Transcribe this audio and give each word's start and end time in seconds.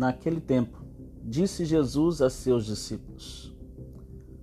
Naquele 0.00 0.40
tempo, 0.40 0.78
disse 1.22 1.66
Jesus 1.66 2.22
a 2.22 2.30
seus 2.30 2.64
discípulos: 2.64 3.54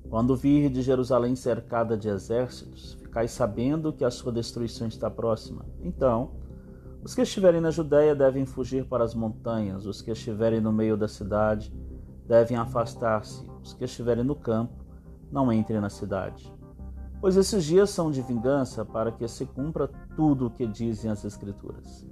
Quando 0.08 0.36
vir 0.36 0.70
de 0.70 0.84
Jerusalém 0.84 1.36
cercada 1.36 1.98
de 1.98 2.08
exércitos, 2.08 2.94
ficai 3.02 3.28
sabendo 3.28 3.92
que 3.92 4.06
a 4.06 4.12
sua 4.12 4.32
destruição 4.32 4.88
está 4.88 5.10
próxima. 5.10 5.66
Então, 5.82 6.36
os 7.04 7.16
que 7.16 7.24
estiverem 7.24 7.60
na 7.60 7.72
Judéia 7.72 8.16
devem 8.16 8.46
fugir 8.46 8.86
para 8.86 9.04
as 9.04 9.16
montanhas, 9.16 9.88
os 9.88 10.00
que 10.00 10.12
estiverem 10.12 10.62
no 10.62 10.72
meio 10.72 10.96
da 10.96 11.08
cidade 11.08 11.74
devem 12.28 12.56
afastar-se, 12.56 13.44
os 13.60 13.74
que 13.74 13.84
estiverem 13.84 14.24
no 14.24 14.36
campo 14.36 14.86
não 15.32 15.52
entrem 15.52 15.82
na 15.82 15.90
cidade. 15.90 16.54
Pois 17.20 17.36
esses 17.36 17.66
dias 17.66 17.90
são 17.90 18.12
de 18.12 18.22
vingança 18.22 18.86
para 18.86 19.12
que 19.12 19.28
se 19.28 19.48
cumpra 19.48 19.90
tudo 20.16 20.46
o 20.46 20.52
que 20.52 20.68
dizem 20.68 21.10
as 21.10 21.26
Escrituras. 21.26 22.06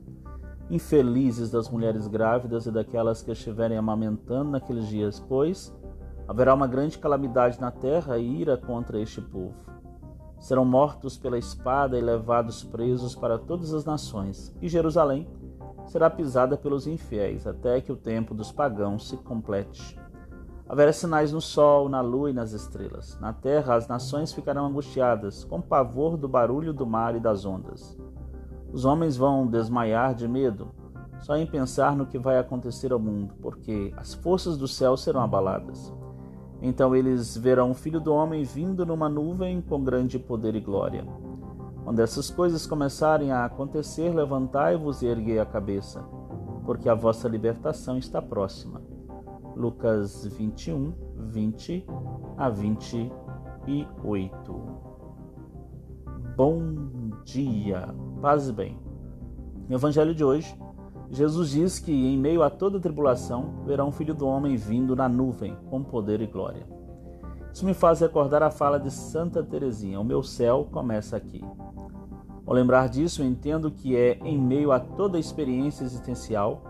Infelizes 0.70 1.52
das 1.52 1.70
mulheres 1.70 2.08
grávidas 2.08 2.66
e 2.66 2.72
daquelas 2.72 3.22
que 3.22 3.32
estiverem 3.32 3.78
amamentando 3.78 4.52
naqueles 4.52 4.88
dias, 4.88 5.20
pois 5.20 5.72
haverá 6.28 6.54
uma 6.54 6.66
grande 6.66 6.98
calamidade 6.98 7.62
na 7.62 7.70
terra 7.70 8.18
e 8.18 8.42
ira 8.42 8.58
contra 8.58 9.00
este 9.00 9.22
povo. 9.22 9.54
Serão 10.40 10.66
mortos 10.66 11.18
pela 11.18 11.38
espada 11.38 11.98
e 11.98 12.02
levados 12.02 12.64
presos 12.64 13.16
para 13.16 13.38
todas 13.38 13.74
as 13.74 13.86
nações, 13.86 14.56
e 14.62 14.68
Jerusalém 14.68 15.28
será 15.86 16.10
pisada 16.10 16.58
pelos 16.58 16.88
infiéis, 16.88 17.46
até 17.46 17.80
que 17.80 17.92
o 17.92 17.96
tempo 17.96 18.34
dos 18.34 18.52
pagãos 18.52 19.08
se 19.08 19.18
complete. 19.18 20.00
Haverá 20.68 20.92
sinais 20.92 21.32
no 21.32 21.40
sol, 21.40 21.88
na 21.88 22.02
lua 22.02 22.32
e 22.32 22.34
nas 22.34 22.52
estrelas. 22.52 23.20
Na 23.20 23.32
terra 23.32 23.76
as 23.76 23.88
nações 23.88 24.34
ficarão 24.34 24.66
angustiadas, 24.66 25.44
com 25.44 25.62
pavor 25.62 26.18
do 26.18 26.28
barulho 26.28 26.74
do 26.74 26.88
mar 26.88 27.16
e 27.16 27.20
das 27.20 27.46
ondas. 27.46 27.96
Os 28.76 28.84
homens 28.84 29.16
vão 29.16 29.48
desmaiar 29.48 30.14
de 30.14 30.28
medo, 30.28 30.68
só 31.22 31.38
em 31.38 31.48
pensar 31.48 31.96
no 31.96 32.06
que 32.06 32.20
vai 32.20 32.38
acontecer 32.38 32.92
ao 32.92 33.00
mundo, 33.00 33.34
porque 33.42 33.94
as 33.96 34.14
forças 34.14 34.58
do 34.58 34.68
céu 34.68 34.98
serão 34.98 35.22
abaladas. 35.22 35.94
Então 36.62 36.94
eles 36.94 37.38
verão 37.38 37.72
o 37.72 37.74
Filho 37.74 38.02
do 38.02 38.14
Homem 38.14 38.44
vindo 38.44 38.86
numa 38.86 39.08
nuvem 39.08 39.62
com 39.62 39.82
grande 39.82 40.20
poder 40.20 40.56
e 40.56 40.60
glória. 40.60 41.08
Quando 41.86 42.02
essas 42.02 42.30
coisas 42.30 42.68
começarem 42.68 43.32
a 43.32 43.46
acontecer, 43.46 44.14
levantai-vos 44.14 45.02
e 45.02 45.06
erguei 45.06 45.40
a 45.40 45.46
cabeça, 45.46 46.04
porque 46.66 46.90
a 46.90 46.94
vossa 46.94 47.30
libertação 47.30 47.98
está 47.98 48.22
próxima. 48.22 48.82
Lucas 49.56 50.26
21, 50.26 50.94
20 51.16 51.88
a 52.38 52.50
28. 52.50 54.86
Bom 56.36 56.60
dia, 57.24 57.88
paz 58.26 58.50
e 58.50 58.52
bem. 58.52 58.76
No 59.70 59.76
Evangelho 59.76 60.16
de 60.16 60.24
hoje, 60.24 60.58
Jesus 61.12 61.52
diz 61.52 61.78
que 61.78 61.92
em 61.92 62.18
meio 62.18 62.42
a 62.42 62.50
toda 62.50 62.80
tribulação 62.80 63.62
verá 63.68 63.86
um 63.86 63.92
filho 63.92 64.16
do 64.16 64.26
homem 64.26 64.56
vindo 64.56 64.96
na 64.96 65.08
nuvem 65.08 65.56
com 65.70 65.84
poder 65.84 66.20
e 66.22 66.26
glória. 66.26 66.66
Isso 67.54 67.64
me 67.64 67.76
faz 67.76 68.00
recordar 68.00 68.42
a 68.42 68.50
fala 68.50 68.80
de 68.80 68.90
Santa 68.90 69.44
Teresinha: 69.44 70.00
O 70.00 70.04
meu 70.04 70.24
céu 70.24 70.68
começa 70.72 71.16
aqui. 71.16 71.46
Ao 72.48 72.52
lembrar 72.52 72.90
disso, 72.90 73.22
entendo 73.22 73.70
que 73.70 73.96
é 73.96 74.18
em 74.24 74.42
meio 74.42 74.72
a 74.72 74.80
toda 74.80 75.20
experiência 75.20 75.84
existencial 75.84 76.64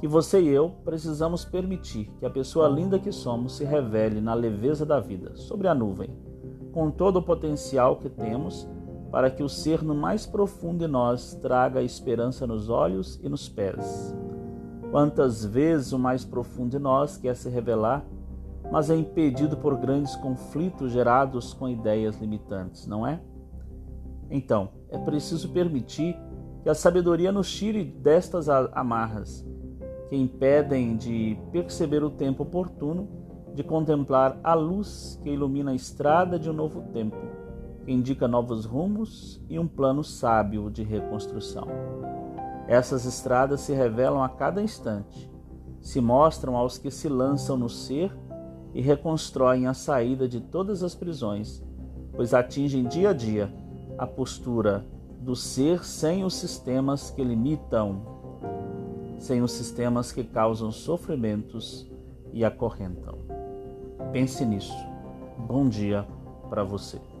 que 0.00 0.08
você 0.08 0.40
e 0.40 0.48
eu 0.48 0.70
precisamos 0.84 1.44
permitir 1.44 2.10
que 2.18 2.26
a 2.26 2.30
pessoa 2.30 2.66
linda 2.66 2.98
que 2.98 3.12
somos 3.12 3.56
se 3.56 3.64
revele 3.64 4.20
na 4.20 4.34
leveza 4.34 4.84
da 4.84 4.98
vida, 4.98 5.36
sobre 5.36 5.68
a 5.68 5.74
nuvem, 5.74 6.10
com 6.72 6.90
todo 6.90 7.20
o 7.20 7.22
potencial 7.22 7.94
que 7.94 8.10
temos 8.10 8.68
para 9.10 9.30
que 9.30 9.42
o 9.42 9.48
ser 9.48 9.82
no 9.82 9.94
mais 9.94 10.26
profundo 10.26 10.78
de 10.78 10.86
nós 10.86 11.34
traga 11.34 11.82
esperança 11.82 12.46
nos 12.46 12.68
olhos 12.68 13.20
e 13.22 13.28
nos 13.28 13.48
pés. 13.48 14.14
Quantas 14.90 15.44
vezes 15.44 15.92
o 15.92 15.98
mais 15.98 16.24
profundo 16.24 16.70
de 16.70 16.78
nós 16.78 17.16
quer 17.16 17.34
se 17.34 17.48
revelar, 17.48 18.04
mas 18.70 18.90
é 18.90 18.96
impedido 18.96 19.56
por 19.56 19.76
grandes 19.76 20.16
conflitos 20.16 20.92
gerados 20.92 21.52
com 21.52 21.68
ideias 21.68 22.18
limitantes, 22.20 22.86
não 22.86 23.06
é? 23.06 23.20
Então, 24.30 24.70
é 24.90 24.98
preciso 24.98 25.50
permitir 25.50 26.16
que 26.62 26.68
a 26.68 26.74
sabedoria 26.74 27.30
nos 27.30 27.52
tire 27.52 27.84
destas 27.84 28.48
amarras 28.48 29.46
que 30.08 30.16
impedem 30.16 30.96
de 30.96 31.38
perceber 31.52 32.02
o 32.02 32.10
tempo 32.10 32.42
oportuno 32.42 33.08
de 33.54 33.62
contemplar 33.62 34.38
a 34.42 34.54
luz 34.54 35.18
que 35.22 35.30
ilumina 35.30 35.70
a 35.70 35.74
estrada 35.74 36.38
de 36.38 36.50
um 36.50 36.52
novo 36.52 36.82
tempo, 36.92 37.16
indica 37.86 38.26
novos 38.26 38.64
rumos 38.64 39.40
e 39.48 39.58
um 39.58 39.66
plano 39.66 40.02
sábio 40.02 40.70
de 40.70 40.82
reconstrução. 40.82 41.68
Essas 42.66 43.04
estradas 43.04 43.60
se 43.60 43.72
revelam 43.72 44.22
a 44.22 44.28
cada 44.28 44.62
instante, 44.62 45.30
se 45.80 46.00
mostram 46.00 46.56
aos 46.56 46.78
que 46.78 46.90
se 46.90 47.08
lançam 47.08 47.56
no 47.56 47.68
ser 47.68 48.12
e 48.74 48.80
reconstroem 48.80 49.66
a 49.66 49.74
saída 49.74 50.28
de 50.28 50.40
todas 50.40 50.82
as 50.82 50.94
prisões, 50.94 51.62
pois 52.12 52.34
atingem 52.34 52.84
dia 52.84 53.10
a 53.10 53.12
dia 53.12 53.52
a 53.96 54.06
postura 54.06 54.84
do 55.20 55.36
ser 55.36 55.84
sem 55.84 56.24
os 56.24 56.34
sistemas 56.34 57.10
que 57.10 57.22
limitam 57.22 58.16
sem 59.18 59.42
os 59.42 59.52
sistemas 59.52 60.12
que 60.12 60.24
causam 60.24 60.70
sofrimentos 60.70 61.90
e 62.32 62.44
acorrentam. 62.44 63.18
Pense 64.12 64.44
nisso. 64.44 64.76
Bom 65.38 65.68
dia 65.68 66.06
para 66.48 66.62
você. 66.62 67.15